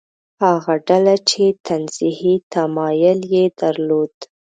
[0.43, 4.15] هغه ډله چې تنزیهي تمایل یې درلود.